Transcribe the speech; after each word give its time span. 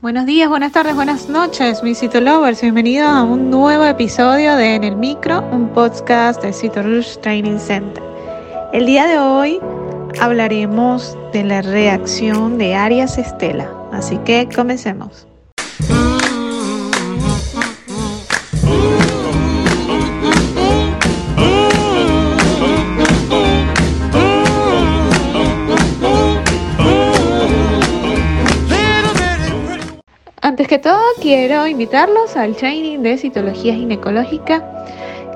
Buenos 0.00 0.26
días, 0.26 0.48
buenas 0.48 0.70
tardes, 0.70 0.94
buenas 0.94 1.28
noches, 1.28 1.82
mis 1.82 1.98
Citolovers. 1.98 2.62
Bienvenidos 2.62 3.08
a 3.08 3.24
un 3.24 3.50
nuevo 3.50 3.84
episodio 3.84 4.54
de 4.54 4.76
En 4.76 4.84
el 4.84 4.94
Micro, 4.94 5.40
un 5.50 5.70
podcast 5.70 6.40
de 6.40 6.52
Cito 6.52 6.82
Training 7.20 7.58
Center. 7.58 8.00
El 8.72 8.86
día 8.86 9.08
de 9.08 9.18
hoy 9.18 9.58
hablaremos 10.20 11.18
de 11.32 11.42
la 11.42 11.62
reacción 11.62 12.58
de 12.58 12.76
Arias 12.76 13.18
Estela, 13.18 13.68
así 13.90 14.18
que 14.18 14.48
comencemos. 14.54 15.26
Antes 30.68 30.82
que 30.82 30.90
todo, 30.90 31.00
quiero 31.22 31.66
invitarlos 31.66 32.36
al 32.36 32.54
training 32.54 32.98
de 32.98 33.16
citología 33.16 33.72
ginecológica 33.72 34.62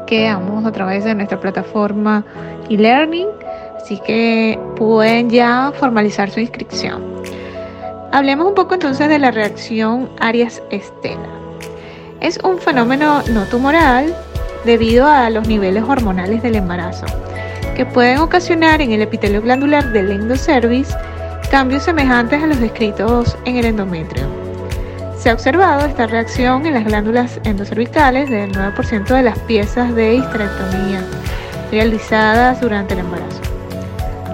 que 0.06 0.24
damos 0.24 0.66
a 0.66 0.72
través 0.72 1.04
de 1.04 1.14
nuestra 1.14 1.40
plataforma 1.40 2.22
e-learning, 2.68 3.28
así 3.78 3.98
que 4.00 4.60
pueden 4.76 5.30
ya 5.30 5.72
formalizar 5.80 6.28
su 6.28 6.40
inscripción. 6.40 7.02
Hablemos 8.12 8.46
un 8.46 8.54
poco 8.54 8.74
entonces 8.74 9.08
de 9.08 9.18
la 9.18 9.30
reacción 9.30 10.10
Arias 10.20 10.62
Estela. 10.68 11.30
Es 12.20 12.38
un 12.44 12.58
fenómeno 12.58 13.22
no 13.32 13.46
tumoral 13.46 14.14
debido 14.66 15.06
a 15.06 15.30
los 15.30 15.48
niveles 15.48 15.82
hormonales 15.84 16.42
del 16.42 16.56
embarazo, 16.56 17.06
que 17.74 17.86
pueden 17.86 18.18
ocasionar 18.18 18.82
en 18.82 18.92
el 18.92 19.00
epitelio 19.00 19.40
glandular 19.40 19.92
del 19.92 20.10
endocervix 20.10 20.94
cambios 21.50 21.84
semejantes 21.84 22.42
a 22.42 22.46
los 22.46 22.60
descritos 22.60 23.34
en 23.46 23.56
el 23.56 23.64
endometrio. 23.64 24.41
Se 25.22 25.30
ha 25.30 25.34
observado 25.34 25.86
esta 25.86 26.08
reacción 26.08 26.66
en 26.66 26.74
las 26.74 26.84
glándulas 26.84 27.38
endocervicales 27.44 28.28
del 28.28 28.50
9% 28.50 29.04
de 29.04 29.22
las 29.22 29.38
piezas 29.38 29.94
de 29.94 30.16
histerectomía 30.16 31.00
realizadas 31.70 32.60
durante 32.60 32.94
el 32.94 33.00
embarazo. 33.00 33.40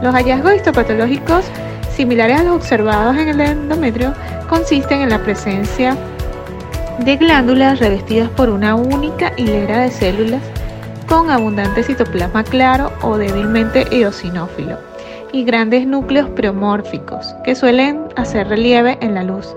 Los 0.03 0.15
hallazgos 0.15 0.55
histopatológicos 0.55 1.45
similares 1.95 2.41
a 2.41 2.45
los 2.45 2.57
observados 2.57 3.19
en 3.19 3.29
el 3.29 3.39
endometrio 3.43 4.15
consisten 4.49 5.03
en 5.03 5.11
la 5.11 5.23
presencia 5.23 5.95
de 7.01 7.17
glándulas 7.19 7.81
revestidas 7.81 8.31
por 8.31 8.49
una 8.49 8.75
única 8.75 9.35
hilera 9.37 9.81
de 9.81 9.91
células 9.91 10.43
con 11.07 11.29
abundante 11.29 11.83
citoplasma 11.83 12.45
claro 12.45 12.93
o 13.03 13.19
débilmente 13.19 13.85
eosinófilo 13.91 14.79
y 15.33 15.45
grandes 15.45 15.87
núcleos 15.87 16.31
preomórficos 16.31 17.35
que 17.45 17.55
suelen 17.55 18.05
hacer 18.17 18.49
relieve 18.49 18.97
en 19.03 19.13
la 19.13 19.23
luz, 19.23 19.55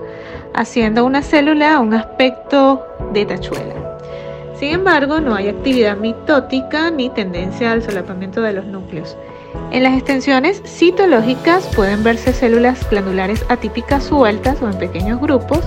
haciendo 0.54 1.04
una 1.04 1.22
célula 1.22 1.80
un 1.80 1.94
aspecto 1.94 2.86
de 3.12 3.26
tachuela. 3.26 3.74
Sin 4.58 4.74
embargo, 4.74 5.20
no 5.20 5.34
hay 5.34 5.48
actividad 5.48 5.96
mitótica 5.96 6.90
ni 6.90 7.10
tendencia 7.10 7.72
al 7.72 7.82
solapamiento 7.82 8.42
de 8.42 8.52
los 8.52 8.64
núcleos. 8.64 9.16
En 9.72 9.82
las 9.82 9.94
extensiones 9.94 10.62
citológicas 10.64 11.66
pueden 11.74 12.04
verse 12.04 12.32
células 12.32 12.88
glandulares 12.88 13.44
atípicas 13.48 14.04
sueltas 14.04 14.62
o 14.62 14.68
en 14.68 14.78
pequeños 14.78 15.20
grupos, 15.20 15.60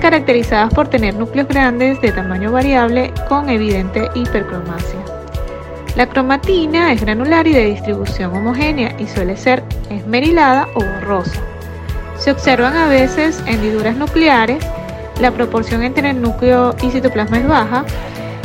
caracterizadas 0.00 0.74
por 0.74 0.88
tener 0.88 1.14
núcleos 1.14 1.46
grandes 1.46 2.00
de 2.00 2.10
tamaño 2.10 2.50
variable 2.50 3.12
con 3.28 3.48
evidente 3.48 4.10
hipercromasia. 4.14 4.98
La 5.94 6.08
cromatina 6.08 6.92
es 6.92 7.02
granular 7.02 7.46
y 7.46 7.52
de 7.52 7.66
distribución 7.66 8.34
homogénea 8.34 8.96
y 8.98 9.06
suele 9.06 9.36
ser 9.36 9.62
esmerilada 9.90 10.66
o 10.74 10.80
borrosa. 10.80 11.51
Se 12.22 12.30
observan 12.30 12.76
a 12.76 12.86
veces 12.86 13.42
hendiduras 13.46 13.96
nucleares, 13.96 14.64
la 15.20 15.32
proporción 15.32 15.82
entre 15.82 16.10
el 16.10 16.22
núcleo 16.22 16.72
y 16.80 16.90
citoplasma 16.92 17.38
es 17.38 17.48
baja 17.48 17.84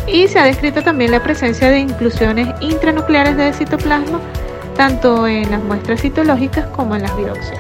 y 0.08 0.28
se 0.28 0.40
ha 0.40 0.46
descrito 0.46 0.82
también 0.82 1.12
la 1.12 1.22
presencia 1.22 1.70
de 1.70 1.78
inclusiones 1.78 2.48
intranucleares 2.60 3.38
de 3.38 3.54
citoplasma 3.54 4.20
tanto 4.76 5.28
en 5.28 5.52
las 5.52 5.62
muestras 5.62 6.02
citológicas 6.02 6.66
como 6.76 6.96
en 6.96 7.04
las 7.04 7.16
biopsias. 7.16 7.60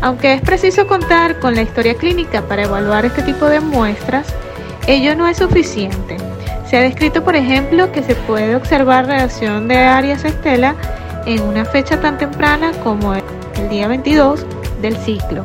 Aunque 0.00 0.32
es 0.32 0.40
preciso 0.40 0.88
contar 0.88 1.38
con 1.38 1.54
la 1.54 1.62
historia 1.62 1.94
clínica 1.94 2.42
para 2.42 2.64
evaluar 2.64 3.04
este 3.04 3.22
tipo 3.22 3.46
de 3.46 3.60
muestras, 3.60 4.26
ello 4.88 5.14
no 5.14 5.28
es 5.28 5.36
suficiente. 5.36 6.16
Se 6.68 6.76
ha 6.76 6.80
descrito, 6.80 7.22
por 7.22 7.36
ejemplo, 7.36 7.92
que 7.92 8.02
se 8.02 8.16
puede 8.16 8.56
observar 8.56 9.06
reacción 9.06 9.68
de 9.68 9.76
Arias 9.76 10.24
Estela 10.24 10.74
en 11.24 11.40
una 11.42 11.64
fecha 11.64 12.00
tan 12.00 12.18
temprana 12.18 12.72
como 12.82 13.14
el 13.14 13.22
día 13.68 13.86
22 13.86 14.44
del 14.80 14.96
ciclo, 14.96 15.44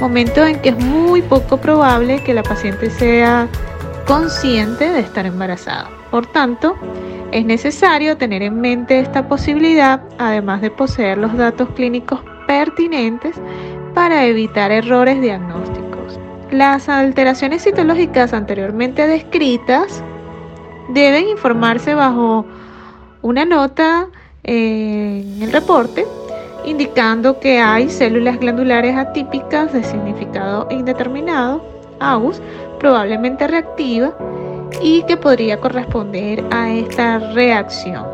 momento 0.00 0.44
en 0.44 0.60
que 0.60 0.70
es 0.70 0.78
muy 0.78 1.22
poco 1.22 1.56
probable 1.56 2.22
que 2.22 2.34
la 2.34 2.42
paciente 2.42 2.90
sea 2.90 3.48
consciente 4.06 4.90
de 4.90 5.00
estar 5.00 5.26
embarazada. 5.26 5.90
Por 6.10 6.26
tanto, 6.26 6.76
es 7.32 7.44
necesario 7.44 8.16
tener 8.16 8.42
en 8.42 8.60
mente 8.60 8.98
esta 9.00 9.28
posibilidad, 9.28 10.00
además 10.18 10.60
de 10.60 10.70
poseer 10.70 11.18
los 11.18 11.36
datos 11.36 11.68
clínicos 11.70 12.20
pertinentes 12.46 13.36
para 13.94 14.24
evitar 14.26 14.70
errores 14.70 15.20
diagnósticos. 15.20 16.20
Las 16.50 16.88
alteraciones 16.88 17.64
citológicas 17.64 18.32
anteriormente 18.32 19.06
descritas 19.06 20.02
deben 20.90 21.28
informarse 21.28 21.94
bajo 21.94 22.46
una 23.22 23.44
nota 23.44 24.06
en 24.44 25.42
el 25.42 25.52
reporte 25.52 26.06
indicando 26.66 27.40
que 27.40 27.58
hay 27.58 27.88
células 27.88 28.38
glandulares 28.38 28.96
atípicas 28.96 29.72
de 29.72 29.82
significado 29.82 30.66
indeterminado, 30.70 31.64
AUS, 32.00 32.40
probablemente 32.78 33.46
reactiva, 33.46 34.14
y 34.82 35.02
que 35.04 35.16
podría 35.16 35.58
corresponder 35.60 36.44
a 36.50 36.70
esta 36.70 37.18
reacción. 37.32 38.04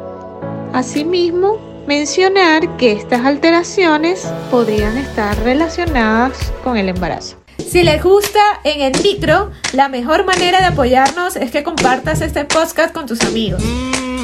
Asimismo, 0.73 1.59
mencionar 1.87 2.77
que 2.77 2.93
estas 2.93 3.25
alteraciones 3.25 4.31
podrían 4.51 4.97
estar 4.97 5.37
relacionadas 5.43 6.53
con 6.63 6.77
el 6.77 6.89
embarazo. 6.89 7.37
Si 7.59 7.83
les 7.83 8.03
gusta 8.03 8.41
en 8.65 8.81
el 8.83 9.03
micro, 9.03 9.51
la 9.73 9.89
mejor 9.89 10.25
manera 10.25 10.61
de 10.61 10.67
apoyarnos 10.67 11.37
es 11.37 11.51
que 11.51 11.63
compartas 11.63 12.21
este 12.21 12.45
podcast 12.45 12.95
con 12.95 13.07
tus 13.07 13.21
amigos. 13.23 13.63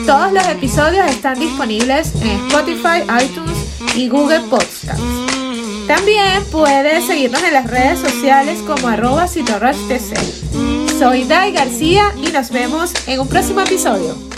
Todos 0.06 0.32
los 0.32 0.46
episodios 0.48 1.06
están 1.06 1.38
disponibles 1.38 2.14
en 2.22 2.30
Spotify, 2.48 3.02
iTunes 3.22 3.67
y 3.94 4.08
Google 4.08 4.40
Podcasts. 4.50 5.02
También 5.86 6.44
puedes 6.50 7.06
seguirnos 7.06 7.42
en 7.42 7.54
las 7.54 7.66
redes 7.66 7.98
sociales 7.98 8.58
como 8.66 8.88
arroba 8.88 9.26
Soy 10.98 11.24
Dai 11.24 11.52
García 11.52 12.12
y 12.16 12.30
nos 12.30 12.50
vemos 12.50 12.92
en 13.06 13.20
un 13.20 13.28
próximo 13.28 13.60
episodio. 13.60 14.37